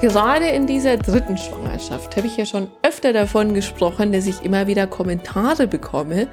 Gerade 0.00 0.48
in 0.48 0.66
dieser 0.66 0.96
dritten 0.98 1.38
Schwangerschaft 1.38 2.16
habe 2.16 2.26
ich 2.26 2.36
ja 2.36 2.44
schon 2.44 2.68
öfter 2.82 3.12
davon 3.12 3.54
gesprochen, 3.54 4.12
dass 4.12 4.26
ich 4.26 4.42
immer 4.42 4.66
wieder 4.66 4.86
Kommentare 4.86 5.66
bekomme, 5.66 6.28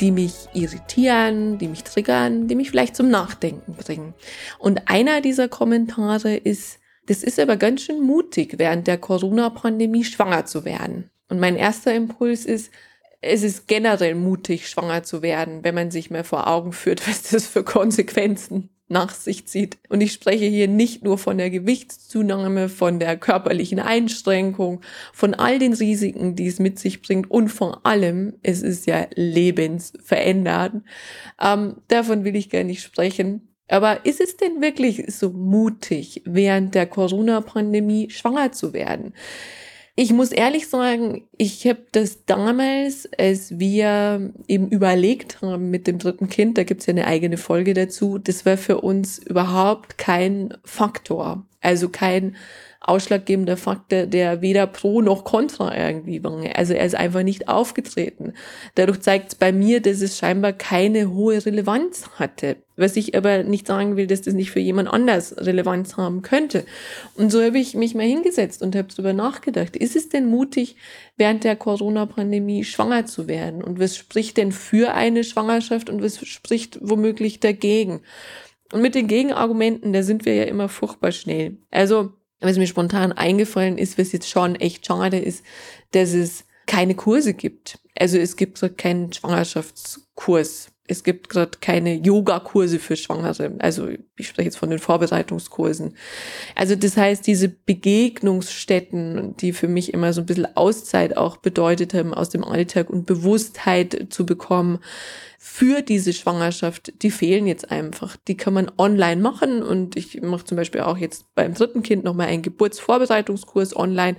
die 0.00 0.10
mich 0.10 0.34
irritieren, 0.52 1.56
die 1.56 1.68
mich 1.68 1.84
triggern, 1.84 2.48
die 2.48 2.54
mich 2.54 2.70
vielleicht 2.70 2.96
zum 2.96 3.08
Nachdenken 3.08 3.74
bringen. 3.74 4.14
Und 4.58 4.82
einer 4.90 5.20
dieser 5.20 5.48
Kommentare 5.48 6.36
ist, 6.36 6.80
das 7.06 7.22
ist 7.22 7.38
aber 7.38 7.56
ganz 7.56 7.82
schön 7.82 8.00
mutig, 8.00 8.58
während 8.58 8.86
der 8.86 8.98
Corona-Pandemie 8.98 10.04
schwanger 10.04 10.44
zu 10.44 10.64
werden. 10.64 11.10
Und 11.28 11.40
mein 11.40 11.56
erster 11.56 11.94
Impuls 11.94 12.44
ist, 12.44 12.70
es 13.22 13.42
ist 13.42 13.68
generell 13.68 14.16
mutig, 14.16 14.68
schwanger 14.68 15.02
zu 15.02 15.22
werden, 15.22 15.60
wenn 15.62 15.74
man 15.74 15.90
sich 15.90 16.10
mal 16.10 16.24
vor 16.24 16.46
Augen 16.46 16.72
führt, 16.72 17.08
was 17.08 17.22
das 17.22 17.46
für 17.46 17.64
Konsequenzen 17.64 18.73
nach 18.88 19.14
sich 19.14 19.46
zieht. 19.46 19.78
Und 19.88 20.00
ich 20.00 20.12
spreche 20.12 20.44
hier 20.44 20.68
nicht 20.68 21.02
nur 21.02 21.18
von 21.18 21.38
der 21.38 21.50
Gewichtszunahme, 21.50 22.68
von 22.68 22.98
der 22.98 23.16
körperlichen 23.16 23.80
Einschränkung, 23.80 24.80
von 25.12 25.34
all 25.34 25.58
den 25.58 25.72
Risiken, 25.72 26.36
die 26.36 26.46
es 26.46 26.58
mit 26.58 26.78
sich 26.78 27.02
bringt 27.02 27.30
und 27.30 27.48
vor 27.48 27.86
allem, 27.86 28.34
es 28.42 28.62
ist 28.62 28.86
ja 28.86 29.06
lebensverändernd. 29.14 30.84
Ähm, 31.40 31.76
davon 31.88 32.24
will 32.24 32.36
ich 32.36 32.50
gar 32.50 32.64
nicht 32.64 32.82
sprechen. 32.82 33.48
Aber 33.68 34.04
ist 34.04 34.20
es 34.20 34.36
denn 34.36 34.60
wirklich 34.60 35.04
so 35.08 35.30
mutig, 35.30 36.22
während 36.26 36.74
der 36.74 36.86
Corona-Pandemie 36.86 38.10
schwanger 38.10 38.52
zu 38.52 38.74
werden? 38.74 39.14
Ich 39.96 40.12
muss 40.12 40.32
ehrlich 40.32 40.68
sagen, 40.68 41.28
ich 41.36 41.66
habe 41.66 41.80
das 41.92 42.24
damals, 42.26 43.08
als 43.18 43.58
wir 43.58 44.32
eben 44.46 44.68
überlegt 44.68 45.42
haben 45.42 45.70
mit 45.70 45.86
dem 45.86 45.98
dritten 45.98 46.28
Kind, 46.28 46.58
da 46.58 46.64
gibt's 46.64 46.86
ja 46.86 46.92
eine 46.92 47.06
eigene 47.06 47.36
Folge 47.36 47.74
dazu, 47.74 48.18
das 48.18 48.46
war 48.46 48.56
für 48.56 48.80
uns 48.80 49.18
überhaupt 49.18 49.98
kein 49.98 50.54
Faktor. 50.64 51.44
Also 51.60 51.88
kein 51.88 52.36
ausschlaggebender 52.86 53.56
Faktor, 53.56 54.06
der 54.06 54.42
weder 54.42 54.66
pro 54.66 55.00
noch 55.00 55.24
contra 55.24 55.76
irgendwie 55.76 56.22
war. 56.22 56.44
Also 56.54 56.74
er 56.74 56.84
ist 56.84 56.94
einfach 56.94 57.22
nicht 57.22 57.48
aufgetreten. 57.48 58.34
Dadurch 58.74 59.00
zeigt 59.00 59.32
es 59.32 59.34
bei 59.34 59.52
mir, 59.52 59.80
dass 59.80 60.02
es 60.02 60.18
scheinbar 60.18 60.52
keine 60.52 61.12
hohe 61.12 61.44
Relevanz 61.44 62.10
hatte. 62.16 62.56
Was 62.76 62.96
ich 62.96 63.16
aber 63.16 63.44
nicht 63.44 63.66
sagen 63.66 63.96
will, 63.96 64.06
dass 64.06 64.22
das 64.22 64.34
nicht 64.34 64.50
für 64.50 64.60
jemand 64.60 64.92
anders 64.92 65.34
Relevanz 65.38 65.96
haben 65.96 66.22
könnte. 66.22 66.64
Und 67.14 67.30
so 67.30 67.42
habe 67.42 67.58
ich 67.58 67.74
mich 67.74 67.94
mal 67.94 68.04
hingesetzt 68.04 68.62
und 68.62 68.76
habe 68.76 68.88
darüber 68.90 69.12
nachgedacht. 69.12 69.76
Ist 69.76 69.96
es 69.96 70.08
denn 70.08 70.26
mutig, 70.26 70.76
während 71.16 71.44
der 71.44 71.56
Corona-Pandemie 71.56 72.64
schwanger 72.64 73.06
zu 73.06 73.28
werden? 73.28 73.62
Und 73.62 73.78
was 73.78 73.96
spricht 73.96 74.36
denn 74.36 74.52
für 74.52 74.94
eine 74.94 75.24
Schwangerschaft 75.24 75.88
und 75.90 76.02
was 76.02 76.24
spricht 76.26 76.78
womöglich 76.80 77.40
dagegen? 77.40 78.02
Und 78.72 78.82
mit 78.82 78.94
den 78.94 79.06
Gegenargumenten, 79.06 79.92
da 79.92 80.02
sind 80.02 80.24
wir 80.24 80.34
ja 80.34 80.44
immer 80.44 80.68
furchtbar 80.68 81.12
schnell. 81.12 81.58
Also 81.70 82.12
was 82.40 82.58
mir 82.58 82.66
spontan 82.66 83.12
eingefallen 83.12 83.78
ist, 83.78 83.98
was 83.98 84.12
jetzt 84.12 84.28
schon 84.28 84.54
echt 84.56 84.86
schade 84.86 85.18
ist, 85.18 85.44
dass 85.92 86.12
es 86.12 86.44
keine 86.66 86.94
Kurse 86.94 87.34
gibt. 87.34 87.78
Also 87.98 88.18
es 88.18 88.36
gibt 88.36 88.58
so 88.58 88.68
keinen 88.68 89.12
Schwangerschaftskurs. 89.12 90.68
Es 90.86 91.02
gibt 91.02 91.30
gerade 91.30 91.52
keine 91.60 91.94
Yoga-Kurse 91.94 92.78
für 92.78 92.96
Schwangere. 92.96 93.54
Also 93.58 93.88
ich 94.16 94.28
spreche 94.28 94.48
jetzt 94.48 94.58
von 94.58 94.68
den 94.68 94.78
Vorbereitungskursen. 94.78 95.96
Also 96.54 96.76
das 96.76 96.98
heißt, 96.98 97.26
diese 97.26 97.48
Begegnungsstätten, 97.48 99.34
die 99.38 99.54
für 99.54 99.68
mich 99.68 99.94
immer 99.94 100.12
so 100.12 100.20
ein 100.20 100.26
bisschen 100.26 100.56
Auszeit 100.56 101.16
auch 101.16 101.38
bedeutet 101.38 101.94
haben 101.94 102.12
aus 102.12 102.28
dem 102.28 102.44
Alltag 102.44 102.90
und 102.90 103.06
Bewusstheit 103.06 104.08
zu 104.10 104.26
bekommen, 104.26 104.80
für 105.46 105.82
diese 105.82 106.14
Schwangerschaft, 106.14 107.02
die 107.02 107.10
fehlen 107.10 107.46
jetzt 107.46 107.70
einfach. 107.70 108.16
Die 108.16 108.34
kann 108.34 108.54
man 108.54 108.72
online 108.78 109.20
machen 109.20 109.62
und 109.62 109.94
ich 109.94 110.22
mache 110.22 110.46
zum 110.46 110.56
Beispiel 110.56 110.80
auch 110.80 110.96
jetzt 110.96 111.26
beim 111.34 111.52
dritten 111.52 111.82
Kind 111.82 112.02
nochmal 112.02 112.28
einen 112.28 112.40
Geburtsvorbereitungskurs 112.40 113.76
online. 113.76 114.16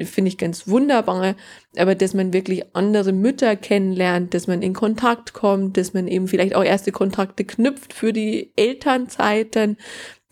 Finde 0.00 0.30
ich 0.30 0.36
ganz 0.36 0.66
wunderbar. 0.66 1.36
Aber 1.76 1.94
dass 1.94 2.12
man 2.12 2.32
wirklich 2.32 2.74
andere 2.74 3.12
Mütter 3.12 3.54
kennenlernt, 3.54 4.34
dass 4.34 4.48
man 4.48 4.62
in 4.62 4.74
Kontakt 4.74 5.32
kommt, 5.32 5.76
dass 5.76 5.94
man 5.94 6.08
eben 6.08 6.26
vielleicht 6.26 6.56
auch 6.56 6.64
erste 6.64 6.90
Kontakte 6.90 7.44
knüpft 7.44 7.92
für 7.92 8.12
die 8.12 8.52
Elternzeiten, 8.56 9.76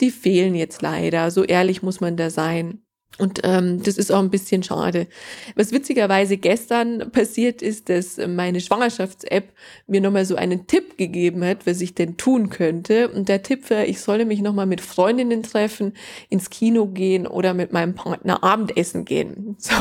die 0.01 0.11
fehlen 0.11 0.57
jetzt 0.57 0.83
leider. 0.83 1.31
So 1.31 1.45
ehrlich 1.45 1.85
muss 1.85 2.01
man 2.01 2.17
da 2.17 2.31
sein. 2.31 2.83
Und 3.19 3.41
ähm, 3.45 3.83
das 3.83 3.99
ist 3.99 4.11
auch 4.11 4.21
ein 4.21 4.31
bisschen 4.31 4.63
schade. 4.63 5.07
Was 5.55 5.71
witzigerweise 5.71 6.39
gestern 6.39 7.11
passiert 7.13 7.61
ist, 7.61 7.89
dass 7.89 8.17
meine 8.17 8.61
Schwangerschafts-App 8.61 9.53
mir 9.87 10.01
nochmal 10.01 10.25
so 10.25 10.35
einen 10.35 10.67
Tipp 10.67 10.97
gegeben 10.97 11.45
hat, 11.45 11.67
was 11.67 11.83
ich 11.83 11.95
denn 11.95 12.17
tun 12.17 12.49
könnte. 12.49 13.09
Und 13.09 13.29
der 13.29 13.43
Tipp 13.43 13.69
war, 13.71 13.85
ich 13.85 14.01
solle 14.01 14.25
mich 14.25 14.41
nochmal 14.41 14.67
mit 14.67 14.81
Freundinnen 14.81 15.43
treffen, 15.43 15.93
ins 16.31 16.49
Kino 16.49 16.87
gehen 16.87 17.27
oder 17.27 17.53
mit 17.53 17.73
meinem 17.73 17.95
Partner 17.95 18.43
Abendessen 18.43 19.05
gehen. 19.05 19.57
So, 19.59 19.75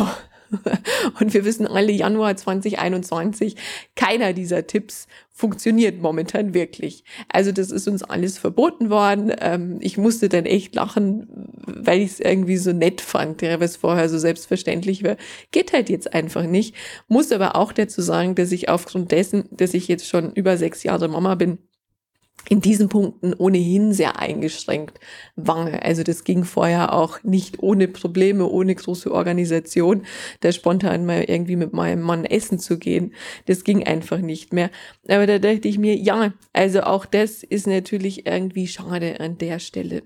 Und 1.20 1.34
wir 1.34 1.46
wissen 1.46 1.68
alle, 1.68 1.92
Januar 1.92 2.36
2021, 2.36 3.56
keiner 3.96 4.34
dieser 4.34 4.68
Tipps 4.68 5.08
funktioniert 5.32 6.02
momentan 6.02 6.54
wirklich. 6.54 7.04
Also 7.30 7.52
das 7.52 7.72
ist 7.72 7.88
uns 7.88 8.04
alles 8.04 8.38
verboten 8.38 8.90
worden. 8.90 9.34
Ähm, 9.40 9.78
ich 9.82 9.98
musste 9.98 10.30
dann 10.30 10.46
echt 10.46 10.76
lachen, 10.76 11.28
weil 11.66 12.02
ich 12.02 12.12
es 12.12 12.20
irgendwie 12.20 12.58
so 12.58 12.74
nett 12.74 13.02
fand, 13.02 13.42
ja, 13.42 13.60
was 13.60 13.78
vorher 13.78 14.10
so 14.10 14.18
selbstverständlich 14.18 15.04
war. 15.04 15.18
Geht 15.52 15.74
halt 15.74 15.90
jetzt 15.90 16.14
einfach 16.14 16.44
nicht. 16.44 16.76
Muss 17.08 17.32
aber 17.32 17.56
auch 17.56 17.72
dazu 17.72 18.02
sagen, 18.02 18.36
dass 18.36 18.52
ich 18.52 18.70
aufgrund 18.70 19.12
dessen, 19.12 19.46
dass 19.52 19.74
ich 19.74 19.88
jetzt 19.88 20.08
schon 20.08 20.34
über 20.34 20.58
sechs 20.58 20.84
Jahre 20.84 21.08
Mama 21.08 21.36
bin, 21.36 21.58
in 22.50 22.62
diesen 22.62 22.90
Punkten 22.90 23.34
ohnehin 23.34 23.94
sehr 23.94 24.20
eingeschränkt 24.20 25.00
war. 25.36 25.84
Also 25.84 26.04
das 26.04 26.24
ging 26.24 26.44
vorher 26.44 26.94
auch 26.94 27.24
nicht 27.24 27.60
ohne 27.60 27.88
Probleme, 27.88 28.46
ohne 28.46 28.76
große 28.76 29.12
Organisation, 29.12 30.04
da 30.42 30.52
spontan 30.52 31.06
mal 31.06 31.24
irgendwie 31.24 31.56
mit 31.56 31.74
meinem 31.74 32.02
Mann 32.02 32.26
essen 32.26 32.60
zu 32.60 32.78
gehen. 32.78 33.14
Das 33.46 33.64
ging 33.64 33.86
einfach 33.86 34.20
nicht 34.20 34.54
mehr. 34.54 34.70
Aber 35.08 35.28
da 35.28 35.40
dachte 35.40 35.68
ich 35.68 35.78
mir, 35.78 35.96
ja, 35.96 36.34
also 36.54 36.82
auch 36.82 37.06
das 37.06 37.44
ist 37.44 37.68
natürlich 37.68 38.26
irgendwie 38.26 38.68
schade 38.68 39.20
an 39.20 39.38
der 39.38 39.60
Stelle. 39.60 40.04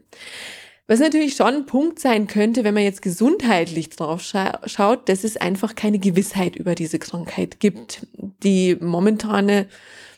Was 0.88 1.00
natürlich 1.00 1.36
schon 1.36 1.48
ein 1.48 1.66
Punkt 1.66 2.00
sein 2.00 2.28
könnte, 2.28 2.64
wenn 2.64 2.76
man 2.76 2.84
jetzt 2.84 3.02
gesundheitlich 3.02 3.90
drauf 3.90 4.22
scha 4.22 4.60
schaut, 4.66 5.10
dass 5.10 5.24
es 5.24 5.36
einfach 5.36 5.74
keine 5.74 5.98
Gewissheit 5.98 6.56
über 6.56 6.76
diese 6.76 7.00
Krankheit 7.00 7.60
gibt. 7.60 8.06
Die 8.44 8.76
momentane 8.80 9.68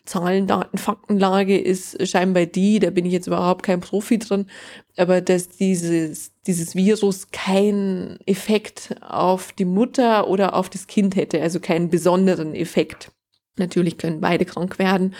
Zahlen, 0.07 0.47
Daten, 0.47 0.77
Faktenlage 0.77 1.57
ist 1.57 2.07
scheinbar 2.07 2.45
die, 2.45 2.79
da 2.79 2.89
bin 2.89 3.05
ich 3.05 3.13
jetzt 3.13 3.27
überhaupt 3.27 3.63
kein 3.63 3.81
Profi 3.81 4.17
drin, 4.17 4.47
aber 4.95 5.21
dass 5.21 5.49
dieses, 5.49 6.31
dieses 6.47 6.75
Virus 6.75 7.29
keinen 7.31 8.17
Effekt 8.25 8.95
auf 9.01 9.51
die 9.51 9.65
Mutter 9.65 10.27
oder 10.27 10.55
auf 10.55 10.69
das 10.69 10.87
Kind 10.87 11.15
hätte, 11.15 11.41
also 11.41 11.59
keinen 11.59 11.89
besonderen 11.89 12.55
Effekt. 12.55 13.11
Natürlich 13.57 13.97
können 13.97 14.21
beide 14.21 14.45
krank 14.45 14.79
werden, 14.79 15.13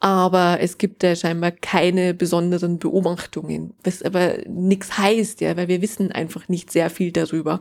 aber 0.00 0.58
es 0.60 0.76
gibt 0.76 1.02
da 1.02 1.16
scheinbar 1.16 1.52
keine 1.52 2.12
besonderen 2.12 2.78
Beobachtungen, 2.78 3.74
was 3.82 4.02
aber 4.02 4.38
nichts 4.46 4.98
heißt, 4.98 5.40
ja, 5.40 5.56
weil 5.56 5.68
wir 5.68 5.80
wissen 5.80 6.12
einfach 6.12 6.48
nicht 6.48 6.70
sehr 6.70 6.90
viel 6.90 7.12
darüber. 7.12 7.60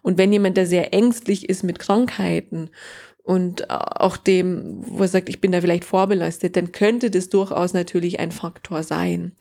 Und 0.00 0.16
wenn 0.16 0.32
jemand 0.32 0.56
da 0.56 0.64
sehr 0.64 0.94
ängstlich 0.94 1.48
ist 1.48 1.62
mit 1.62 1.78
Krankheiten 1.78 2.70
und 3.24 3.70
auch 3.70 4.18
dem, 4.18 4.84
wo 4.86 5.02
er 5.02 5.08
sagt, 5.08 5.30
ich 5.30 5.40
bin 5.40 5.50
da 5.50 5.60
vielleicht 5.62 5.84
vorbelastet, 5.84 6.56
dann 6.56 6.72
könnte 6.72 7.10
das 7.10 7.30
durchaus 7.30 7.72
natürlich 7.72 8.20
ein 8.20 8.30
Faktor 8.30 8.82
sein. 8.82 9.32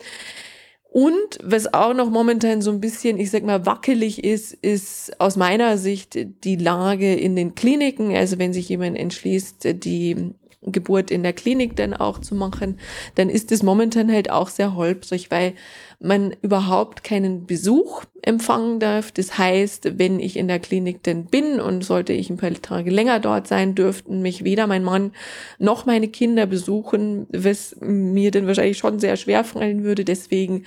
Und 0.89 1.39
was 1.43 1.73
auch 1.73 1.93
noch 1.93 2.09
momentan 2.09 2.61
so 2.61 2.71
ein 2.71 2.79
bisschen, 2.79 3.19
ich 3.19 3.31
sag 3.31 3.43
mal, 3.43 3.65
wackelig 3.65 4.23
ist, 4.23 4.53
ist 4.53 5.19
aus 5.19 5.35
meiner 5.35 5.77
Sicht 5.77 6.17
die 6.43 6.55
Lage 6.55 7.13
in 7.15 7.35
den 7.35 7.55
Kliniken. 7.55 8.15
Also 8.15 8.37
wenn 8.37 8.53
sich 8.53 8.69
jemand 8.69 8.97
entschließt, 8.97 9.83
die 9.83 10.33
Geburt 10.71 11.11
in 11.11 11.23
der 11.23 11.33
Klinik 11.33 11.75
dann 11.75 11.93
auch 11.93 12.19
zu 12.19 12.35
machen, 12.35 12.79
dann 13.15 13.29
ist 13.29 13.51
es 13.51 13.63
momentan 13.63 14.11
halt 14.11 14.29
auch 14.29 14.49
sehr 14.49 14.75
holprig, 14.75 15.31
weil 15.31 15.53
man 15.99 16.35
überhaupt 16.41 17.03
keinen 17.03 17.45
Besuch 17.45 18.03
empfangen 18.21 18.79
darf. 18.79 19.11
Das 19.11 19.37
heißt, 19.37 19.97
wenn 19.97 20.19
ich 20.19 20.37
in 20.37 20.47
der 20.47 20.59
Klinik 20.59 21.03
denn 21.03 21.25
bin 21.25 21.59
und 21.59 21.83
sollte 21.83 22.13
ich 22.13 22.29
ein 22.29 22.37
paar 22.37 22.53
Tage 22.53 22.91
länger 22.91 23.19
dort 23.19 23.47
sein, 23.47 23.75
dürften 23.75 24.21
mich 24.21 24.43
weder 24.43 24.67
mein 24.67 24.83
Mann 24.83 25.11
noch 25.59 25.85
meine 25.85 26.07
Kinder 26.07 26.45
besuchen, 26.45 27.27
was 27.31 27.75
mir 27.79 28.31
dann 28.31 28.47
wahrscheinlich 28.47 28.77
schon 28.77 28.99
sehr 28.99 29.17
schwer 29.17 29.43
fallen 29.43 29.83
würde. 29.83 30.03
Deswegen 30.05 30.65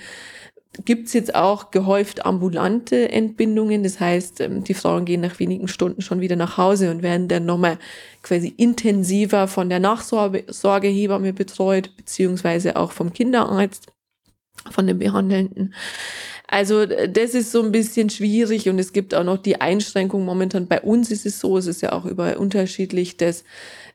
gibt's 0.85 1.13
jetzt 1.13 1.33
auch 1.35 1.71
gehäuft 1.71 2.25
ambulante 2.25 3.11
Entbindungen. 3.11 3.83
Das 3.83 3.99
heißt, 3.99 4.41
ähm, 4.41 4.63
die 4.63 4.73
Frauen 4.73 5.05
gehen 5.05 5.21
nach 5.21 5.39
wenigen 5.39 5.67
Stunden 5.67 6.01
schon 6.01 6.21
wieder 6.21 6.35
nach 6.35 6.57
Hause 6.57 6.91
und 6.91 7.01
werden 7.01 7.27
dann 7.27 7.45
nochmal 7.45 7.77
quasi 8.23 8.53
intensiver 8.57 9.47
von 9.47 9.69
der 9.69 9.79
Nachsorgehebamme 9.79 11.33
betreut, 11.33 11.95
beziehungsweise 11.97 12.75
auch 12.75 12.91
vom 12.91 13.13
Kinderarzt, 13.13 13.87
von 14.69 14.87
den 14.87 14.99
Behandelnden. 14.99 15.73
Also 16.47 16.85
das 16.85 17.33
ist 17.33 17.51
so 17.51 17.61
ein 17.61 17.73
bisschen 17.73 18.09
schwierig 18.09 18.69
und 18.69 18.79
es 18.79 18.93
gibt 18.93 19.13
auch 19.13 19.25
noch 19.25 19.37
die 19.37 19.59
Einschränkung 19.59 20.23
momentan. 20.23 20.67
Bei 20.67 20.81
uns 20.81 21.11
ist 21.11 21.25
es 21.25 21.41
so, 21.41 21.57
es 21.57 21.67
ist 21.67 21.81
ja 21.81 21.91
auch 21.91 22.05
überall 22.05 22.37
unterschiedlich, 22.37 23.17
dass 23.17 23.43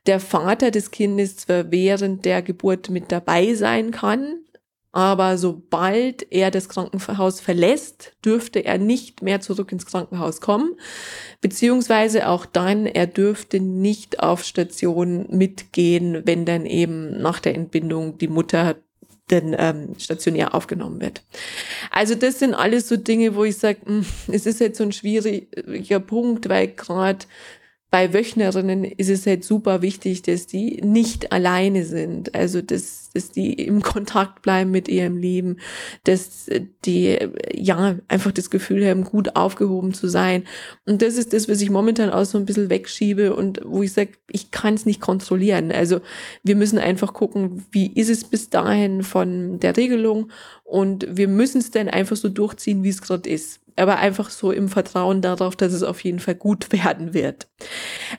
der 0.06 0.20
Vater 0.20 0.70
des 0.70 0.90
Kindes 0.90 1.38
zwar 1.38 1.70
während 1.70 2.26
der 2.26 2.42
Geburt 2.42 2.90
mit 2.90 3.10
dabei 3.10 3.54
sein 3.54 3.90
kann, 3.90 4.41
aber 4.92 5.38
sobald 5.38 6.30
er 6.30 6.50
das 6.50 6.68
Krankenhaus 6.68 7.40
verlässt, 7.40 8.12
dürfte 8.24 8.64
er 8.64 8.76
nicht 8.76 9.22
mehr 9.22 9.40
zurück 9.40 9.72
ins 9.72 9.86
Krankenhaus 9.86 10.42
kommen, 10.42 10.76
beziehungsweise 11.40 12.28
auch 12.28 12.44
dann, 12.44 12.86
er 12.86 13.06
dürfte 13.06 13.58
nicht 13.58 14.20
auf 14.20 14.44
Station 14.44 15.26
mitgehen, 15.30 16.22
wenn 16.26 16.44
dann 16.44 16.66
eben 16.66 17.20
nach 17.20 17.40
der 17.40 17.54
Entbindung 17.54 18.18
die 18.18 18.28
Mutter 18.28 18.76
denn 19.30 19.56
ähm, 19.58 19.94
stationär 19.98 20.54
aufgenommen 20.54 21.00
wird. 21.00 21.22
Also 21.90 22.14
das 22.14 22.38
sind 22.38 22.54
alles 22.54 22.88
so 22.88 22.96
Dinge, 22.96 23.34
wo 23.34 23.44
ich 23.44 23.56
sage, 23.56 23.78
hm, 23.84 24.04
es 24.28 24.44
ist 24.44 24.60
jetzt 24.60 24.76
so 24.76 24.84
ein 24.84 24.92
schwieriger 24.92 26.00
Punkt, 26.00 26.48
weil 26.50 26.68
gerade 26.68 27.24
bei 27.92 28.14
Wöchnerinnen 28.14 28.84
ist 28.84 29.10
es 29.10 29.26
halt 29.26 29.44
super 29.44 29.82
wichtig, 29.82 30.22
dass 30.22 30.46
die 30.46 30.80
nicht 30.82 31.30
alleine 31.30 31.84
sind. 31.84 32.34
Also, 32.34 32.62
dass, 32.62 33.10
dass 33.12 33.32
die 33.32 33.52
im 33.52 33.82
Kontakt 33.82 34.40
bleiben 34.40 34.70
mit 34.70 34.88
ihrem 34.88 35.18
Leben, 35.18 35.58
dass 36.04 36.48
die, 36.86 37.18
ja, 37.52 37.98
einfach 38.08 38.32
das 38.32 38.48
Gefühl 38.48 38.88
haben, 38.88 39.04
gut 39.04 39.36
aufgehoben 39.36 39.92
zu 39.92 40.08
sein. 40.08 40.44
Und 40.86 41.02
das 41.02 41.18
ist 41.18 41.34
das, 41.34 41.50
was 41.50 41.60
ich 41.60 41.68
momentan 41.68 42.08
auch 42.08 42.24
so 42.24 42.38
ein 42.38 42.46
bisschen 42.46 42.70
wegschiebe 42.70 43.36
und 43.36 43.60
wo 43.62 43.82
ich 43.82 43.92
sage, 43.92 44.12
ich 44.30 44.50
kann 44.50 44.72
es 44.72 44.86
nicht 44.86 45.02
kontrollieren. 45.02 45.70
Also, 45.70 46.00
wir 46.42 46.56
müssen 46.56 46.78
einfach 46.78 47.12
gucken, 47.12 47.66
wie 47.72 47.92
ist 47.92 48.08
es 48.08 48.24
bis 48.24 48.48
dahin 48.48 49.02
von 49.02 49.60
der 49.60 49.76
Regelung 49.76 50.32
und 50.64 51.06
wir 51.10 51.28
müssen 51.28 51.58
es 51.58 51.70
dann 51.70 51.90
einfach 51.90 52.16
so 52.16 52.30
durchziehen, 52.30 52.84
wie 52.84 52.88
es 52.88 53.02
gerade 53.02 53.28
ist 53.28 53.61
aber 53.76 53.98
einfach 53.98 54.30
so 54.30 54.52
im 54.52 54.68
Vertrauen 54.68 55.22
darauf, 55.22 55.56
dass 55.56 55.72
es 55.72 55.82
auf 55.82 56.02
jeden 56.02 56.18
Fall 56.18 56.34
gut 56.34 56.72
werden 56.84 57.14
wird. 57.14 57.48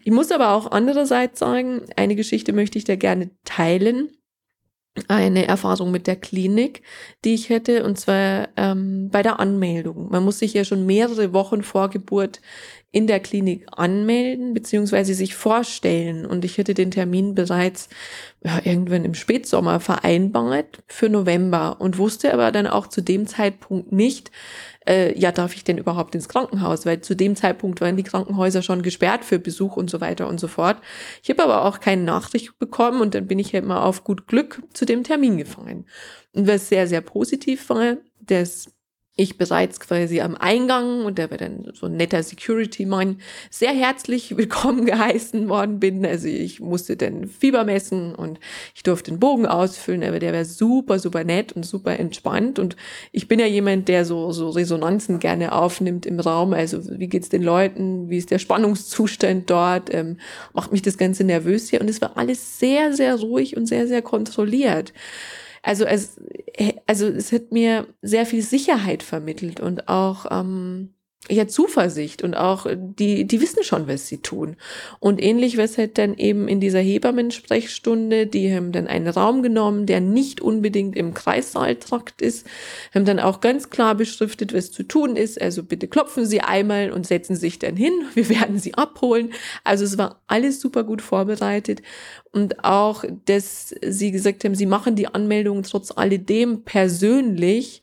Ich 0.04 0.12
muss 0.12 0.32
aber 0.32 0.52
auch 0.52 0.72
andererseits 0.72 1.40
sagen, 1.40 1.82
eine 1.96 2.16
Geschichte 2.16 2.54
möchte 2.54 2.78
ich 2.78 2.84
da 2.84 2.96
gerne 2.96 3.30
teilen. 3.46 4.10
Eine 5.08 5.48
Erfahrung 5.48 5.90
mit 5.90 6.06
der 6.06 6.16
Klinik, 6.16 6.84
die 7.26 7.34
ich 7.34 7.50
hätte, 7.50 7.84
und 7.84 8.00
zwar 8.00 8.50
ähm, 8.58 9.10
bei 9.10 9.24
der 9.24 9.40
Anmeldung. 9.40 10.12
Man 10.12 10.24
muss 10.24 10.38
sich 10.38 10.54
ja 10.54 10.64
schon 10.66 10.86
mehrere 10.86 11.34
Wochen 11.34 11.64
vor 11.64 11.90
Geburt 11.90 12.42
in 12.94 13.08
der 13.08 13.20
Klinik 13.20 13.66
anmelden 13.72 14.54
beziehungsweise 14.54 15.16
sich 15.16 15.34
vorstellen. 15.34 16.28
Und 16.28 16.46
ich 16.46 16.60
hätte 16.60 16.76
den 16.76 16.92
Termin 16.92 17.34
bereits 17.34 17.90
ja, 18.46 18.62
irgendwann 18.64 19.04
im 19.04 19.16
Spätsommer 19.16 19.80
vereinbart 19.80 20.84
für 20.88 21.10
November 21.10 21.82
und 21.82 21.98
wusste 21.98 22.32
aber 22.32 22.52
dann 22.52 22.68
auch 22.68 22.86
zu 22.86 23.02
dem 23.02 23.26
Zeitpunkt 23.26 23.92
nicht, 23.92 24.32
äh, 24.88 25.18
ja, 25.18 25.32
darf 25.32 25.56
ich 25.56 25.64
denn 25.64 25.78
überhaupt 25.78 26.16
ins 26.16 26.30
Krankenhaus? 26.30 26.86
Weil 26.86 27.02
zu 27.02 27.16
dem 27.16 27.36
Zeitpunkt 27.36 27.82
waren 27.82 27.98
die 27.98 28.04
Krankenhäuser 28.04 28.62
schon 28.62 28.82
gesperrt 28.82 29.26
für 29.26 29.40
Besuch 29.40 29.78
und 29.78 29.90
so 29.90 30.02
weiter 30.02 30.28
und 30.28 30.40
so 30.40 30.48
fort. 30.48 30.78
Ich 31.22 31.30
habe 31.30 31.44
aber 31.44 31.66
auch 31.66 31.80
keine 31.80 32.04
Nachricht 32.04 32.58
bekommen 32.60 33.02
und 33.02 33.16
dann 33.16 33.28
bin 33.28 33.40
ich 33.40 33.54
halt 33.54 33.66
mal 33.66 33.82
auf 33.82 34.04
gut 34.04 34.28
Glück 34.28 34.62
zu 34.74 34.86
dem 34.86 35.04
Termin 35.04 35.38
gefahren. 35.38 35.86
Und 36.34 36.48
was 36.48 36.70
sehr, 36.70 36.88
sehr 36.88 37.02
positiv 37.02 37.70
war, 37.70 37.98
dass 38.20 38.68
ich 39.16 39.38
bereits 39.38 39.80
quasi 39.80 40.22
am 40.22 40.36
Eingang 40.36 41.06
und 41.06 41.20
der 41.20 41.30
war 41.30 41.38
dann 41.38 41.72
so 41.76 41.86
ein 41.86 41.98
netter 41.98 42.24
Security-Mann 42.24 43.18
sehr 43.52 43.72
herzlich 43.72 44.38
willkommen 44.38 44.86
geheißen 44.86 45.48
worden 45.50 45.80
bin. 45.80 46.04
Also 46.04 46.28
ich 46.28 46.60
musste 46.60 46.98
dann 46.98 47.28
Fieber 47.28 47.64
messen 47.64 48.16
und 48.16 48.40
ich 48.74 48.82
durfte 48.82 49.12
den 49.12 49.20
Bogen 49.20 49.46
ausfüllen, 49.46 50.04
aber 50.04 50.18
der 50.18 50.34
war 50.34 50.46
super, 50.46 50.98
super 50.98 51.24
nett 51.24 51.52
und 51.52 51.64
super 51.64 52.00
entspannt 52.00 52.58
und 52.58 52.76
ich 53.12 53.28
bin 53.28 53.40
ja 53.40 53.46
jemand, 53.46 53.88
der 53.88 54.04
so, 54.04 54.32
so 54.32 54.50
Resonanzen 54.50 55.20
gerne 55.20 55.52
aufnimmt 55.52 56.08
im 56.08 56.20
Raum. 56.20 56.54
Also 56.54 56.80
wie 56.98 57.08
geht's 57.08 57.30
den 57.30 57.44
Leuten? 57.44 58.10
Wie 58.10 58.18
ist 58.18 58.32
der 58.32 58.40
Spannungszustand 58.40 59.48
dort? 59.48 59.94
Ähm, 59.94 60.18
macht 60.54 60.72
mich 60.72 60.82
das 60.82 60.98
Ganze 60.98 61.24
nervös 61.24 61.70
hier 61.70 61.82
und 61.82 61.90
es 61.90 62.02
war 62.02 62.18
alles 62.18 62.58
sehr, 62.58 62.94
sehr 62.94 63.16
ruhig 63.16 63.56
und 63.58 63.68
sehr, 63.68 63.88
sehr 63.88 64.02
kontrolliert. 64.02 64.92
Also 65.64 65.86
es, 65.86 66.20
also 66.88 67.08
es 67.08 67.32
hat 67.32 67.52
mir 67.52 67.88
sehr 68.02 68.26
viel 68.26 68.42
Sicherheit 68.42 69.02
vermittelt 69.02 69.62
und 69.62 69.88
auch 69.88 70.26
ähm, 70.30 70.93
ja, 71.30 71.48
Zuversicht 71.48 72.22
und 72.22 72.36
auch 72.36 72.68
die, 72.70 73.26
die 73.26 73.40
wissen 73.40 73.64
schon, 73.64 73.88
was 73.88 74.08
sie 74.08 74.18
tun. 74.18 74.58
Und 75.00 75.24
ähnlich 75.24 75.58
was 75.58 75.78
halt 75.78 75.98
dann 75.98 76.18
eben 76.18 76.50
in 76.50 76.60
dieser 76.60 76.82
Hebammensprechstunde, 76.82 78.28
die 78.28 78.54
haben 78.54 78.74
dann 78.74 78.88
einen 78.88 79.08
Raum 79.08 79.42
genommen, 79.42 79.86
der 79.86 80.02
nicht 80.02 80.42
unbedingt 80.42 80.98
im 80.98 81.14
Kreissaaltrakt 81.14 82.22
ist, 82.22 82.46
haben 82.94 83.06
dann 83.06 83.22
auch 83.22 83.40
ganz 83.40 83.70
klar 83.70 83.96
beschriftet, 83.96 84.54
was 84.54 84.72
zu 84.72 84.84
tun 84.84 85.16
ist. 85.16 85.42
Also 85.42 85.64
bitte 85.64 85.88
klopfen 85.88 86.26
Sie 86.26 86.42
einmal 86.42 86.92
und 86.92 87.08
setzen 87.08 87.38
sich 87.38 87.58
dann 87.58 87.78
hin. 87.78 87.94
Wir 88.16 88.28
werden 88.28 88.60
Sie 88.60 88.74
abholen. 88.74 89.32
Also 89.64 89.86
es 89.86 89.98
war 89.98 90.22
alles 90.28 90.60
super 90.60 90.84
gut 90.84 91.02
vorbereitet. 91.02 91.82
Und 92.34 92.66
auch, 92.66 93.06
dass 93.26 93.74
Sie 93.86 94.12
gesagt 94.12 94.44
haben, 94.44 94.56
Sie 94.56 94.66
machen 94.66 94.98
die 94.98 95.08
Anmeldung 95.08 95.64
trotz 95.64 95.92
alledem 95.96 96.64
persönlich 96.64 97.82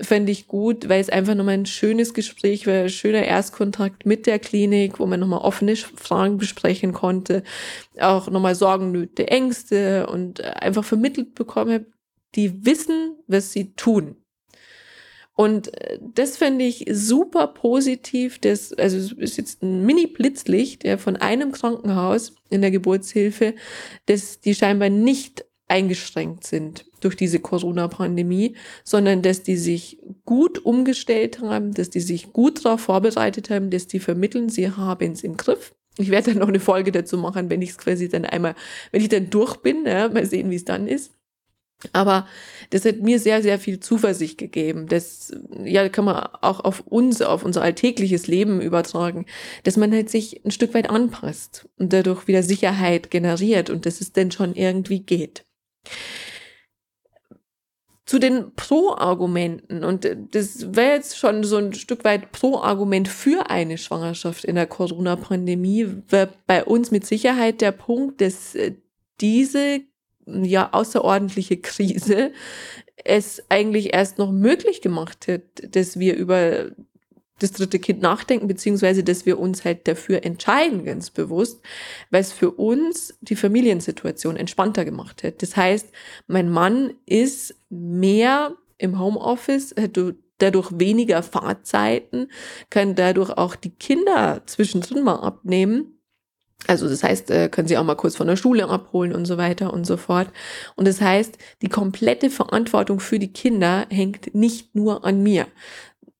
fände 0.00 0.32
ich 0.32 0.46
gut, 0.46 0.88
weil 0.88 1.00
es 1.00 1.08
einfach 1.08 1.34
nochmal 1.34 1.54
ein 1.54 1.66
schönes 1.66 2.12
Gespräch 2.12 2.66
war, 2.66 2.82
ein 2.82 2.88
schöner 2.90 3.24
Erstkontakt 3.24 4.04
mit 4.04 4.26
der 4.26 4.38
Klinik, 4.38 4.98
wo 5.00 5.06
man 5.06 5.20
nochmal 5.20 5.40
offene 5.40 5.74
Fragen 5.76 6.36
besprechen 6.36 6.92
konnte, 6.92 7.42
auch 7.98 8.30
nochmal 8.30 8.54
Sorgen, 8.54 8.92
Nöte, 8.92 9.28
Ängste 9.28 10.06
und 10.06 10.42
einfach 10.42 10.84
vermittelt 10.84 11.34
bekommen 11.34 11.86
die 12.36 12.64
wissen, 12.64 13.16
was 13.26 13.52
sie 13.52 13.72
tun. 13.74 14.16
Und 15.34 15.74
äh, 15.80 15.98
das 16.14 16.36
fände 16.36 16.64
ich 16.64 16.86
super 16.90 17.48
positiv. 17.48 18.38
Das, 18.38 18.72
also 18.72 18.96
es 18.96 19.12
ist 19.12 19.36
jetzt 19.36 19.62
ein 19.62 19.84
Mini-Blitzlicht 19.84 20.84
ja, 20.84 20.96
von 20.96 21.16
einem 21.16 21.52
Krankenhaus 21.52 22.34
in 22.48 22.62
der 22.62 22.70
Geburtshilfe, 22.70 23.54
dass 24.06 24.40
die 24.40 24.54
scheinbar 24.54 24.88
nicht 24.88 25.44
eingeschränkt 25.68 26.44
sind 26.44 26.86
durch 27.00 27.16
diese 27.16 27.40
Corona-Pandemie, 27.40 28.56
sondern 28.84 29.22
dass 29.22 29.42
die 29.42 29.56
sich 29.56 29.98
gut 30.24 30.64
umgestellt 30.64 31.40
haben, 31.40 31.74
dass 31.74 31.90
die 31.90 32.00
sich 32.00 32.32
gut 32.32 32.64
darauf 32.64 32.80
vorbereitet 32.80 33.50
haben, 33.50 33.70
dass 33.70 33.86
die 33.86 34.00
vermitteln, 34.00 34.48
sie 34.48 34.70
haben 34.70 35.12
es 35.12 35.22
im 35.22 35.36
Griff. 35.36 35.74
Ich 35.98 36.10
werde 36.10 36.30
dann 36.30 36.40
noch 36.40 36.48
eine 36.48 36.60
Folge 36.60 36.92
dazu 36.92 37.16
machen, 37.16 37.48
wenn 37.48 37.62
ich 37.62 37.70
es 37.70 37.78
quasi 37.78 38.08
dann 38.08 38.24
einmal, 38.24 38.54
wenn 38.92 39.00
ich 39.00 39.08
dann 39.08 39.30
durch 39.30 39.56
bin, 39.56 39.86
ja, 39.86 40.08
mal 40.08 40.26
sehen, 40.26 40.50
wie 40.50 40.56
es 40.56 40.64
dann 40.64 40.86
ist. 40.86 41.12
Aber 41.92 42.26
das 42.70 42.86
hat 42.86 43.00
mir 43.00 43.18
sehr, 43.18 43.42
sehr 43.42 43.58
viel 43.58 43.80
Zuversicht 43.80 44.38
gegeben. 44.38 44.88
Das 44.88 45.32
ja, 45.62 45.88
kann 45.90 46.06
man 46.06 46.26
auch 46.40 46.60
auf 46.60 46.80
uns, 46.80 47.20
auf 47.20 47.44
unser 47.44 47.60
alltägliches 47.60 48.26
Leben 48.26 48.60
übertragen, 48.62 49.26
dass 49.64 49.76
man 49.76 49.92
halt 49.92 50.08
sich 50.08 50.44
ein 50.44 50.50
Stück 50.50 50.72
weit 50.72 50.88
anpasst 50.88 51.68
und 51.78 51.92
dadurch 51.92 52.28
wieder 52.28 52.42
Sicherheit 52.42 53.10
generiert 53.10 53.68
und 53.68 53.84
dass 53.84 54.00
es 54.00 54.12
denn 54.12 54.30
schon 54.30 54.54
irgendwie 54.54 55.00
geht 55.00 55.44
zu 58.06 58.20
den 58.20 58.54
Pro-Argumenten. 58.54 59.82
Und 59.84 60.08
das 60.30 60.74
wäre 60.74 60.94
jetzt 60.94 61.18
schon 61.18 61.42
so 61.42 61.56
ein 61.56 61.74
Stück 61.74 62.04
weit 62.04 62.30
Pro-Argument 62.30 63.08
für 63.08 63.50
eine 63.50 63.78
Schwangerschaft 63.78 64.44
in 64.44 64.54
der 64.54 64.68
Corona-Pandemie, 64.68 65.88
wäre 66.08 66.30
bei 66.46 66.64
uns 66.64 66.92
mit 66.92 67.04
Sicherheit 67.04 67.60
der 67.60 67.72
Punkt, 67.72 68.20
dass 68.20 68.54
äh, 68.54 68.74
diese 69.20 69.80
ja 70.26 70.68
außerordentliche 70.72 71.58
Krise 71.58 72.32
es 73.04 73.42
eigentlich 73.48 73.92
erst 73.92 74.18
noch 74.18 74.30
möglich 74.30 74.80
gemacht 74.80 75.26
hat, 75.28 75.42
dass 75.74 75.98
wir 75.98 76.16
über 76.16 76.70
das 77.38 77.52
dritte 77.52 77.78
Kind 77.78 78.00
nachdenken, 78.00 78.48
beziehungsweise 78.48 79.04
dass 79.04 79.26
wir 79.26 79.38
uns 79.38 79.64
halt 79.64 79.86
dafür 79.86 80.24
entscheiden, 80.24 80.84
ganz 80.84 81.10
bewusst, 81.10 81.60
weil 82.10 82.22
es 82.22 82.32
für 82.32 82.50
uns 82.50 83.14
die 83.20 83.36
Familiensituation 83.36 84.36
entspannter 84.36 84.84
gemacht 84.84 85.22
hat. 85.22 85.42
Das 85.42 85.56
heißt, 85.56 85.88
mein 86.26 86.50
Mann 86.50 86.94
ist 87.04 87.54
mehr 87.68 88.54
im 88.78 88.98
Homeoffice, 88.98 89.74
hat 89.78 89.98
dadurch 90.38 90.70
weniger 90.78 91.22
Fahrzeiten, 91.22 92.28
kann 92.70 92.94
dadurch 92.94 93.30
auch 93.30 93.54
die 93.54 93.74
Kinder 93.74 94.42
zwischendrin 94.46 95.02
mal 95.02 95.16
abnehmen. 95.16 95.92
Also 96.66 96.88
das 96.88 97.02
heißt, 97.02 97.30
äh, 97.30 97.48
können 97.48 97.68
sie 97.68 97.76
auch 97.76 97.84
mal 97.84 97.96
kurz 97.96 98.16
von 98.16 98.26
der 98.26 98.36
Schule 98.36 98.68
abholen 98.68 99.14
und 99.14 99.26
so 99.26 99.36
weiter 99.36 99.72
und 99.72 99.86
so 99.86 99.96
fort. 99.96 100.28
Und 100.74 100.88
das 100.88 101.00
heißt, 101.00 101.38
die 101.62 101.68
komplette 101.68 102.30
Verantwortung 102.30 102.98
für 102.98 103.18
die 103.18 103.32
Kinder 103.32 103.86
hängt 103.90 104.34
nicht 104.34 104.74
nur 104.74 105.04
an 105.04 105.22
mir, 105.22 105.46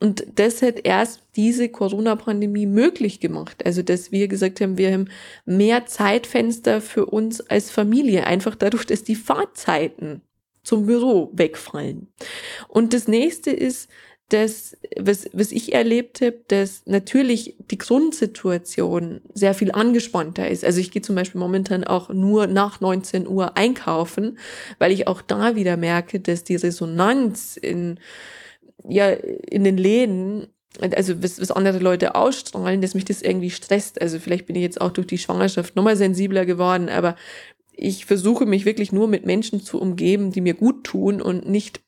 und 0.06 0.24
das 0.36 0.62
hat 0.62 0.76
erst 0.84 1.22
diese 1.34 1.68
Corona-Pandemie 1.68 2.66
möglich 2.66 3.18
gemacht. 3.18 3.66
Also, 3.66 3.82
dass 3.82 4.12
wir 4.12 4.28
gesagt 4.28 4.60
haben, 4.60 4.78
wir 4.78 4.92
haben 4.92 5.08
mehr 5.46 5.86
Zeitfenster 5.86 6.80
für 6.80 7.06
uns 7.06 7.40
als 7.40 7.72
Familie, 7.72 8.24
einfach 8.24 8.54
dadurch, 8.54 8.86
dass 8.86 9.02
die 9.02 9.16
Fahrzeiten 9.16 10.22
zum 10.62 10.86
Büro 10.86 11.32
wegfallen. 11.32 12.06
Und 12.68 12.94
das 12.94 13.08
nächste 13.08 13.50
ist, 13.50 13.88
dass, 14.28 14.76
was, 14.96 15.28
was 15.32 15.50
ich 15.50 15.74
erlebt 15.74 16.20
habe, 16.20 16.38
dass 16.46 16.82
natürlich 16.86 17.56
die 17.68 17.78
Grundsituation 17.78 19.22
sehr 19.34 19.54
viel 19.54 19.72
angespannter 19.72 20.48
ist. 20.48 20.64
Also 20.64 20.78
ich 20.78 20.92
gehe 20.92 21.02
zum 21.02 21.16
Beispiel 21.16 21.40
momentan 21.40 21.82
auch 21.82 22.10
nur 22.10 22.46
nach 22.46 22.80
19 22.80 23.26
Uhr 23.26 23.56
einkaufen, 23.56 24.38
weil 24.78 24.92
ich 24.92 25.08
auch 25.08 25.20
da 25.20 25.56
wieder 25.56 25.76
merke, 25.76 26.20
dass 26.20 26.44
die 26.44 26.56
Resonanz 26.56 27.56
in, 27.56 27.98
ja, 28.84 29.10
in 29.10 29.64
den 29.64 29.76
Läden 29.76 30.48
also 30.92 31.22
was, 31.22 31.40
was 31.40 31.50
andere 31.50 31.78
Leute 31.78 32.14
ausstrahlen, 32.14 32.82
dass 32.82 32.94
mich 32.94 33.04
das 33.04 33.22
irgendwie 33.22 33.50
stresst. 33.50 34.00
Also 34.00 34.18
vielleicht 34.18 34.46
bin 34.46 34.56
ich 34.56 34.62
jetzt 34.62 34.80
auch 34.80 34.90
durch 34.90 35.06
die 35.06 35.18
Schwangerschaft 35.18 35.76
nochmal 35.76 35.96
sensibler 35.96 36.44
geworden, 36.44 36.88
aber 36.88 37.16
ich 37.72 38.06
versuche 38.06 38.46
mich 38.46 38.64
wirklich 38.64 38.92
nur 38.92 39.08
mit 39.08 39.26
Menschen 39.26 39.60
zu 39.60 39.80
umgeben, 39.80 40.32
die 40.32 40.40
mir 40.40 40.54
gut 40.54 40.84
tun 40.84 41.20
und 41.20 41.48
nicht 41.48 41.82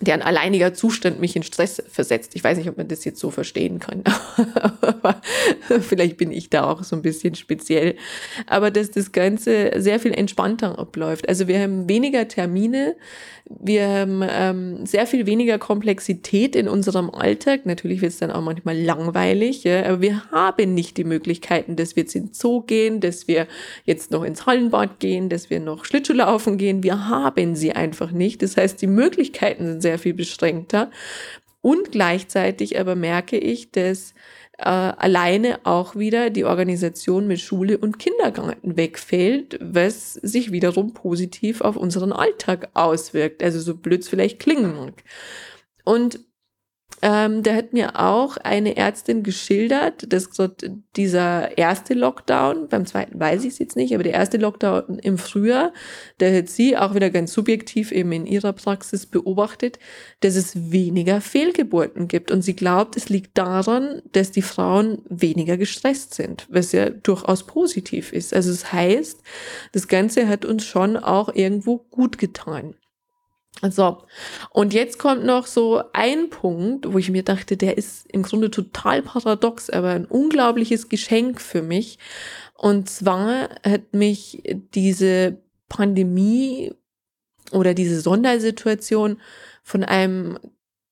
deren 0.00 0.22
alleiniger 0.22 0.74
Zustand 0.74 1.20
mich 1.20 1.34
in 1.34 1.42
Stress 1.42 1.82
versetzt. 1.88 2.32
Ich 2.34 2.44
weiß 2.44 2.58
nicht, 2.58 2.68
ob 2.68 2.76
man 2.76 2.86
das 2.86 3.04
jetzt 3.04 3.18
so 3.18 3.30
verstehen 3.30 3.80
kann. 3.80 4.04
Aber 4.80 5.20
vielleicht 5.80 6.16
bin 6.16 6.30
ich 6.30 6.50
da 6.50 6.70
auch 6.70 6.84
so 6.84 6.94
ein 6.94 7.02
bisschen 7.02 7.34
speziell. 7.34 7.96
Aber 8.46 8.70
dass 8.70 8.90
das 8.90 9.10
Ganze 9.10 9.72
sehr 9.76 9.98
viel 9.98 10.12
entspannter 10.12 10.78
abläuft. 10.78 11.28
Also 11.28 11.48
wir 11.48 11.58
haben 11.58 11.88
weniger 11.88 12.28
Termine, 12.28 12.94
wir 13.60 13.88
haben 13.88 14.22
ähm, 14.28 14.84
sehr 14.84 15.06
viel 15.06 15.24
weniger 15.24 15.58
Komplexität 15.58 16.54
in 16.54 16.68
unserem 16.68 17.08
Alltag. 17.10 17.64
Natürlich 17.64 18.02
wird 18.02 18.12
es 18.12 18.18
dann 18.18 18.30
auch 18.30 18.42
manchmal 18.42 18.78
langweilig, 18.78 19.64
ja, 19.64 19.86
aber 19.86 20.02
wir 20.02 20.30
haben 20.30 20.74
nicht 20.74 20.98
die 20.98 21.04
Möglichkeiten, 21.04 21.74
dass 21.74 21.96
wir 21.96 22.02
jetzt 22.02 22.14
in 22.14 22.26
den 22.26 22.34
Zoo 22.34 22.60
gehen, 22.60 23.00
dass 23.00 23.26
wir 23.26 23.46
jetzt 23.84 24.10
noch 24.10 24.22
ins 24.22 24.44
Hallenbad 24.44 25.00
gehen, 25.00 25.30
dass 25.30 25.48
wir 25.48 25.60
noch 25.60 25.86
Schlittschuhlaufen 25.86 26.58
gehen. 26.58 26.82
Wir 26.82 27.08
haben 27.08 27.56
sie 27.56 27.72
einfach 27.72 28.10
nicht. 28.10 28.42
Das 28.42 28.58
heißt, 28.58 28.82
die 28.82 28.86
Möglichkeiten 28.86 29.66
sind 29.66 29.80
sehr 29.80 29.87
viel 29.96 30.12
beschränkter. 30.12 30.90
Und 31.62 31.92
gleichzeitig 31.92 32.78
aber 32.78 32.94
merke 32.94 33.38
ich, 33.38 33.72
dass 33.72 34.12
äh, 34.58 34.64
alleine 34.64 35.60
auch 35.64 35.96
wieder 35.96 36.30
die 36.30 36.44
Organisation 36.44 37.26
mit 37.26 37.40
Schule 37.40 37.78
und 37.78 37.98
Kindergarten 37.98 38.76
wegfällt, 38.76 39.58
was 39.62 40.14
sich 40.14 40.52
wiederum 40.52 40.94
positiv 40.94 41.60
auf 41.60 41.76
unseren 41.76 42.12
Alltag 42.12 42.68
auswirkt. 42.74 43.42
Also 43.42 43.60
so 43.60 43.76
blöd 43.76 44.02
es 44.02 44.08
vielleicht 44.08 44.40
klingen 44.40 44.76
mag. 44.76 45.04
Und 45.84 46.20
ähm, 47.02 47.42
da 47.42 47.54
hat 47.54 47.72
mir 47.72 47.98
auch 47.98 48.36
eine 48.36 48.76
Ärztin 48.76 49.22
geschildert, 49.22 50.12
dass 50.12 50.28
dieser 50.96 51.56
erste 51.56 51.94
Lockdown, 51.94 52.68
beim 52.68 52.86
zweiten 52.86 53.18
weiß 53.18 53.44
ich 53.44 53.52
es 53.54 53.58
jetzt 53.58 53.76
nicht, 53.76 53.94
aber 53.94 54.02
der 54.02 54.14
erste 54.14 54.36
Lockdown 54.36 54.98
im 54.98 55.18
Frühjahr, 55.18 55.72
da 56.18 56.30
hat 56.30 56.48
sie 56.48 56.76
auch 56.76 56.94
wieder 56.94 57.10
ganz 57.10 57.32
subjektiv 57.32 57.92
eben 57.92 58.12
in 58.12 58.26
ihrer 58.26 58.52
Praxis 58.52 59.06
beobachtet, 59.06 59.78
dass 60.20 60.36
es 60.36 60.70
weniger 60.70 61.20
Fehlgeburten 61.20 62.08
gibt. 62.08 62.30
Und 62.30 62.42
sie 62.42 62.54
glaubt, 62.56 62.96
es 62.96 63.08
liegt 63.08 63.38
daran, 63.38 64.02
dass 64.12 64.30
die 64.30 64.42
Frauen 64.42 64.98
weniger 65.08 65.56
gestresst 65.56 66.14
sind, 66.14 66.46
was 66.50 66.72
ja 66.72 66.90
durchaus 66.90 67.44
positiv 67.46 68.12
ist. 68.12 68.34
Also 68.34 68.50
es 68.50 68.58
das 68.62 68.72
heißt, 68.72 69.22
das 69.72 69.88
Ganze 69.88 70.28
hat 70.28 70.44
uns 70.44 70.64
schon 70.64 70.96
auch 70.96 71.34
irgendwo 71.34 71.78
gut 71.78 72.18
getan. 72.18 72.74
So, 73.70 74.04
und 74.50 74.72
jetzt 74.72 74.98
kommt 74.98 75.24
noch 75.24 75.46
so 75.46 75.82
ein 75.92 76.30
Punkt, 76.30 76.92
wo 76.92 76.98
ich 76.98 77.10
mir 77.10 77.24
dachte, 77.24 77.56
der 77.56 77.76
ist 77.76 78.06
im 78.12 78.22
Grunde 78.22 78.50
total 78.50 79.02
paradox, 79.02 79.68
aber 79.68 79.90
ein 79.90 80.04
unglaubliches 80.04 80.88
Geschenk 80.88 81.40
für 81.40 81.62
mich. 81.62 81.98
Und 82.54 82.88
zwar 82.88 83.48
hat 83.64 83.92
mich 83.92 84.42
diese 84.74 85.38
Pandemie 85.68 86.72
oder 87.50 87.74
diese 87.74 88.00
Sondersituation 88.00 89.20
von 89.62 89.82
einem 89.82 90.38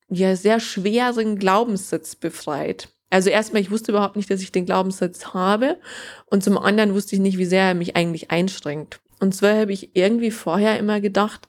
ja 0.08 0.34
sehr 0.34 0.58
schweren 0.58 1.38
Glaubenssatz 1.38 2.16
befreit. 2.16 2.88
Also 3.10 3.30
erstmal, 3.30 3.62
ich 3.62 3.70
wusste 3.70 3.92
überhaupt 3.92 4.16
nicht, 4.16 4.30
dass 4.30 4.42
ich 4.42 4.52
den 4.52 4.66
Glaubenssatz 4.66 5.26
habe. 5.34 5.78
Und 6.26 6.42
zum 6.42 6.58
anderen 6.58 6.94
wusste 6.94 7.14
ich 7.14 7.20
nicht, 7.20 7.38
wie 7.38 7.44
sehr 7.44 7.62
er 7.62 7.75
mich 7.75 7.96
eigentlich 7.96 8.30
einschränkt. 8.30 9.00
Und 9.20 9.34
zwar 9.34 9.56
habe 9.56 9.72
ich 9.72 9.96
irgendwie 9.96 10.30
vorher 10.30 10.78
immer 10.78 11.00
gedacht, 11.00 11.48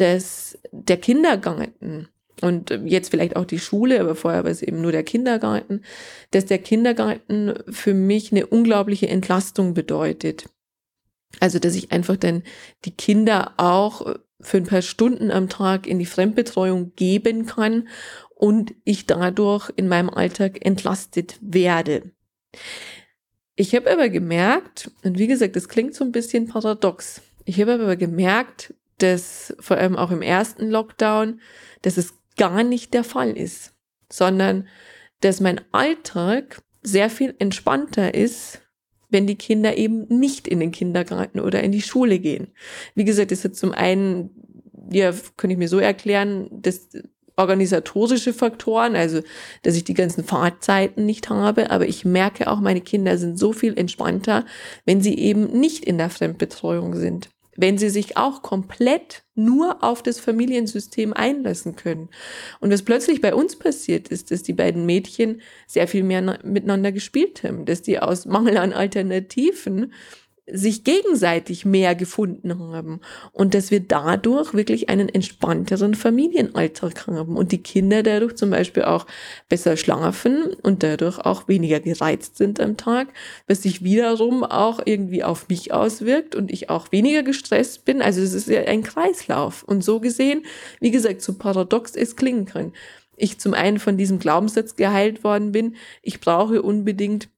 dass 0.00 0.58
der 0.72 0.96
Kindergarten 0.96 2.08
und 2.40 2.70
jetzt 2.84 3.10
vielleicht 3.10 3.36
auch 3.36 3.44
die 3.44 3.58
Schule, 3.58 4.00
aber 4.00 4.14
vorher 4.14 4.44
war 4.44 4.50
es 4.50 4.62
eben 4.62 4.80
nur 4.80 4.92
der 4.92 5.02
Kindergarten, 5.02 5.82
dass 6.30 6.46
der 6.46 6.58
Kindergarten 6.58 7.54
für 7.68 7.92
mich 7.92 8.32
eine 8.32 8.46
unglaubliche 8.46 9.08
Entlastung 9.08 9.74
bedeutet. 9.74 10.48
Also, 11.38 11.58
dass 11.58 11.74
ich 11.74 11.92
einfach 11.92 12.16
dann 12.16 12.42
die 12.84 12.96
Kinder 12.96 13.52
auch 13.56 14.16
für 14.40 14.56
ein 14.56 14.64
paar 14.64 14.82
Stunden 14.82 15.30
am 15.30 15.48
Tag 15.48 15.86
in 15.86 15.98
die 15.98 16.06
Fremdbetreuung 16.06 16.94
geben 16.96 17.46
kann 17.46 17.88
und 18.34 18.74
ich 18.84 19.06
dadurch 19.06 19.70
in 19.76 19.86
meinem 19.86 20.08
Alltag 20.08 20.64
entlastet 20.64 21.38
werde. 21.42 22.10
Ich 23.54 23.74
habe 23.74 23.92
aber 23.92 24.08
gemerkt, 24.08 24.90
und 25.04 25.18
wie 25.18 25.26
gesagt, 25.26 25.56
das 25.56 25.68
klingt 25.68 25.94
so 25.94 26.04
ein 26.04 26.12
bisschen 26.12 26.46
paradox, 26.46 27.20
ich 27.44 27.60
habe 27.60 27.74
aber 27.74 27.96
gemerkt, 27.96 28.74
dass 29.02 29.54
vor 29.60 29.76
allem 29.76 29.96
auch 29.96 30.10
im 30.10 30.22
ersten 30.22 30.68
Lockdown, 30.68 31.40
dass 31.82 31.96
es 31.96 32.14
gar 32.36 32.62
nicht 32.62 32.94
der 32.94 33.04
Fall 33.04 33.36
ist, 33.36 33.74
sondern 34.10 34.66
dass 35.20 35.40
mein 35.40 35.60
Alltag 35.72 36.62
sehr 36.82 37.10
viel 37.10 37.34
entspannter 37.38 38.14
ist, 38.14 38.62
wenn 39.10 39.26
die 39.26 39.36
Kinder 39.36 39.76
eben 39.76 40.06
nicht 40.08 40.48
in 40.48 40.60
den 40.60 40.70
Kindergarten 40.70 41.40
oder 41.40 41.62
in 41.62 41.72
die 41.72 41.82
Schule 41.82 42.18
gehen. 42.18 42.48
Wie 42.94 43.04
gesagt, 43.04 43.32
das 43.32 43.44
ist 43.44 43.56
zum 43.56 43.72
einen, 43.72 44.30
ja, 44.90 45.12
kann 45.36 45.50
ich 45.50 45.58
mir 45.58 45.68
so 45.68 45.78
erklären, 45.78 46.48
dass 46.50 46.88
organisatorische 47.36 48.32
Faktoren, 48.32 48.96
also 48.96 49.20
dass 49.62 49.74
ich 49.74 49.84
die 49.84 49.94
ganzen 49.94 50.24
Fahrzeiten 50.24 51.06
nicht 51.06 51.30
habe, 51.30 51.70
aber 51.70 51.86
ich 51.86 52.04
merke 52.04 52.48
auch, 52.48 52.60
meine 52.60 52.82
Kinder 52.82 53.16
sind 53.18 53.38
so 53.38 53.52
viel 53.52 53.76
entspannter, 53.76 54.44
wenn 54.84 55.00
sie 55.00 55.18
eben 55.18 55.58
nicht 55.58 55.84
in 55.84 55.98
der 55.98 56.10
Fremdbetreuung 56.10 56.94
sind 56.94 57.30
wenn 57.56 57.78
sie 57.78 57.90
sich 57.90 58.16
auch 58.16 58.42
komplett 58.42 59.24
nur 59.34 59.82
auf 59.82 60.02
das 60.02 60.20
Familiensystem 60.20 61.12
einlassen 61.12 61.76
können. 61.76 62.08
Und 62.60 62.72
was 62.72 62.82
plötzlich 62.82 63.20
bei 63.20 63.34
uns 63.34 63.56
passiert 63.56 64.08
ist, 64.08 64.30
dass 64.30 64.42
die 64.42 64.52
beiden 64.52 64.86
Mädchen 64.86 65.40
sehr 65.66 65.88
viel 65.88 66.02
mehr 66.02 66.38
miteinander 66.44 66.92
gespielt 66.92 67.42
haben, 67.42 67.64
dass 67.64 67.82
die 67.82 67.98
aus 67.98 68.26
Mangel 68.26 68.56
an 68.56 68.72
Alternativen 68.72 69.92
sich 70.52 70.84
gegenseitig 70.84 71.64
mehr 71.64 71.94
gefunden 71.94 72.58
haben 72.58 73.00
und 73.32 73.54
dass 73.54 73.70
wir 73.70 73.80
dadurch 73.80 74.54
wirklich 74.54 74.88
einen 74.88 75.08
entspannteren 75.08 75.94
Familienalltag 75.94 77.06
haben 77.06 77.36
und 77.36 77.52
die 77.52 77.62
Kinder 77.62 78.02
dadurch 78.02 78.36
zum 78.36 78.50
Beispiel 78.50 78.84
auch 78.84 79.06
besser 79.48 79.76
schlafen 79.76 80.52
und 80.62 80.82
dadurch 80.82 81.18
auch 81.18 81.48
weniger 81.48 81.80
gereizt 81.80 82.36
sind 82.36 82.60
am 82.60 82.76
Tag, 82.76 83.08
was 83.46 83.62
sich 83.62 83.82
wiederum 83.82 84.44
auch 84.44 84.80
irgendwie 84.84 85.24
auf 85.24 85.48
mich 85.48 85.72
auswirkt 85.72 86.34
und 86.34 86.50
ich 86.50 86.70
auch 86.70 86.92
weniger 86.92 87.22
gestresst 87.22 87.84
bin. 87.84 88.02
Also 88.02 88.20
es 88.20 88.34
ist 88.34 88.48
ja 88.48 88.62
ein 88.62 88.82
Kreislauf 88.82 89.62
und 89.62 89.82
so 89.84 90.00
gesehen, 90.00 90.44
wie 90.80 90.90
gesagt, 90.90 91.22
so 91.22 91.34
paradox 91.34 91.94
es 91.96 92.16
klingen 92.16 92.44
kann. 92.44 92.72
Ich 93.16 93.38
zum 93.38 93.52
einen 93.52 93.78
von 93.78 93.98
diesem 93.98 94.18
Glaubenssatz 94.18 94.76
geheilt 94.76 95.24
worden 95.24 95.52
bin, 95.52 95.76
ich 96.02 96.20
brauche 96.20 96.62
unbedingt 96.62 97.28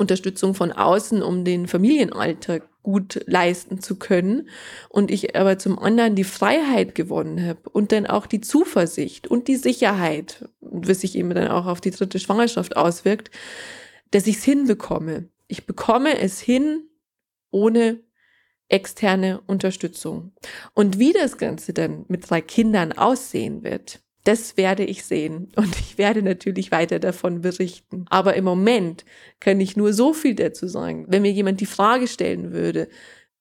Unterstützung 0.00 0.54
von 0.54 0.72
außen, 0.72 1.22
um 1.22 1.44
den 1.44 1.68
Familienalltag 1.68 2.62
gut 2.82 3.20
leisten 3.26 3.80
zu 3.80 3.96
können. 3.96 4.48
Und 4.88 5.10
ich 5.10 5.36
aber 5.36 5.58
zum 5.58 5.78
anderen 5.78 6.14
die 6.16 6.24
Freiheit 6.24 6.94
gewonnen 6.94 7.46
habe 7.46 7.68
und 7.70 7.92
dann 7.92 8.06
auch 8.06 8.26
die 8.26 8.40
Zuversicht 8.40 9.28
und 9.28 9.46
die 9.46 9.56
Sicherheit, 9.56 10.48
was 10.60 11.02
sich 11.02 11.16
eben 11.16 11.30
dann 11.34 11.48
auch 11.48 11.66
auf 11.66 11.80
die 11.80 11.90
dritte 11.90 12.18
Schwangerschaft 12.18 12.76
auswirkt, 12.76 13.30
dass 14.10 14.26
ich 14.26 14.38
es 14.38 14.44
hinbekomme. 14.44 15.28
Ich 15.46 15.66
bekomme 15.66 16.18
es 16.18 16.40
hin 16.40 16.88
ohne 17.50 18.00
externe 18.68 19.40
Unterstützung. 19.46 20.32
Und 20.74 20.98
wie 20.98 21.12
das 21.12 21.36
Ganze 21.36 21.74
dann 21.74 22.06
mit 22.08 22.30
drei 22.30 22.40
Kindern 22.40 22.92
aussehen 22.92 23.62
wird, 23.62 24.00
das 24.30 24.56
werde 24.56 24.84
ich 24.84 25.04
sehen 25.04 25.48
und 25.56 25.76
ich 25.80 25.98
werde 25.98 26.22
natürlich 26.22 26.70
weiter 26.70 27.00
davon 27.00 27.40
berichten. 27.40 28.04
Aber 28.10 28.36
im 28.36 28.44
Moment 28.44 29.04
kann 29.40 29.60
ich 29.60 29.76
nur 29.76 29.92
so 29.92 30.12
viel 30.12 30.36
dazu 30.36 30.68
sagen. 30.68 31.06
Wenn 31.08 31.22
mir 31.22 31.32
jemand 31.32 31.60
die 31.60 31.66
Frage 31.66 32.06
stellen 32.06 32.52
würde, 32.52 32.88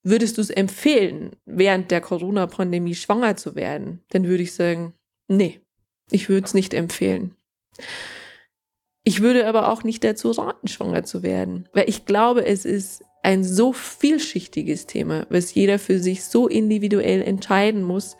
würdest 0.02 0.38
du 0.38 0.42
es 0.42 0.50
empfehlen, 0.50 1.36
während 1.46 1.92
der 1.92 2.02
Corona-Pandemie 2.02 2.96
schwanger 2.96 3.38
zu 3.38 3.54
werden? 3.54 4.02
Dann 4.10 4.28
würde 4.28 4.42
ich 4.42 4.56
sagen, 4.56 4.96
nee, 5.28 5.62
ich 6.10 6.28
würde 6.28 6.48
es 6.48 6.56
nicht 6.56 6.74
empfehlen. 6.74 7.36
Ich 9.04 9.22
würde 9.22 9.46
aber 9.46 9.72
auch 9.72 9.84
nicht 9.84 10.04
dazu 10.04 10.32
raten, 10.32 10.68
schwanger 10.68 11.04
zu 11.04 11.22
werden, 11.22 11.70
weil 11.72 11.88
ich 11.88 12.06
glaube, 12.06 12.48
es 12.48 12.66
ist 12.66 13.04
ein 13.22 13.44
so 13.44 13.74
vielschichtiges 13.74 14.88
Thema, 14.88 15.28
was 15.30 15.54
jeder 15.54 15.78
für 15.78 16.00
sich 16.00 16.24
so 16.24 16.48
individuell 16.48 17.22
entscheiden 17.22 17.84
muss 17.84 18.18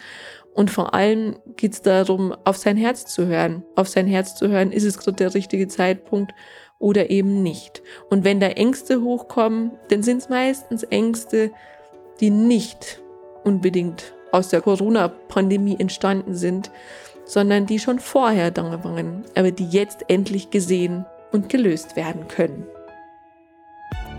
und 0.60 0.70
vor 0.70 0.94
allem 0.94 1.38
geht 1.56 1.72
es 1.72 1.82
darum, 1.84 2.36
auf 2.44 2.58
sein 2.58 2.76
Herz 2.76 3.06
zu 3.06 3.28
hören. 3.28 3.64
Auf 3.78 3.88
sein 3.88 4.08
Herz 4.08 4.36
zu 4.36 4.50
hören, 4.50 4.74
ist 4.74 4.84
es 4.84 4.98
gerade 4.98 5.16
der 5.16 5.34
richtige 5.34 5.70
Zeitpunkt 5.70 6.34
oder 6.80 7.10
eben 7.10 7.42
nicht. 7.42 7.82
Und 8.10 8.26
wenn 8.26 8.42
da 8.42 8.48
Ängste 8.48 9.02
hochkommen, 9.02 9.72
dann 9.88 10.04
sind 10.04 10.18
es 10.18 10.28
meistens 10.28 10.84
Ängste, 10.84 11.52
die 12.20 12.30
nicht 12.30 13.02
unbedingt 13.46 14.14
aus 14.34 14.50
der 14.50 14.60
Corona-Pandemie 14.60 15.78
entstanden 15.80 16.36
sind, 16.36 16.72
sondern 17.24 17.66
die 17.66 17.80
schon 17.80 18.00
vorher 18.00 18.52
da 18.52 18.84
waren, 18.84 19.24
aber 19.36 19.52
die 19.52 19.70
jetzt 19.70 20.10
endlich 20.10 20.50
gesehen 20.50 21.06
und 21.32 21.48
gelöst 21.48 21.96
werden 21.96 22.28
können. 22.28 22.68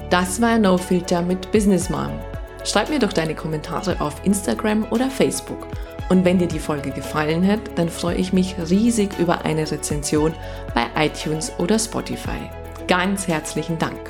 Das 0.09 0.41
war 0.41 0.59
No 0.59 0.79
Filter 0.79 1.21
mit 1.21 1.53
Business 1.53 1.91
Mom. 1.91 2.19
Schreib 2.65 2.89
mir 2.89 2.99
doch 2.99 3.13
deine 3.13 3.35
Kommentare 3.35 4.01
auf 4.01 4.25
Instagram 4.25 4.87
oder 4.91 5.11
Facebook. 5.11 5.67
Und 6.11 6.25
wenn 6.25 6.39
dir 6.39 6.49
die 6.49 6.59
Folge 6.59 6.91
gefallen 6.91 7.47
hat, 7.47 7.61
dann 7.77 7.89
freue 7.89 8.17
ich 8.17 8.33
mich 8.33 8.57
riesig 8.69 9.11
über 9.21 9.45
eine 9.45 9.71
Rezension 9.71 10.35
bei 10.75 10.87
iTunes 11.07 11.53
oder 11.59 11.79
Spotify. 11.79 12.51
Ganz 12.89 13.29
herzlichen 13.29 13.79
Dank. 13.79 14.10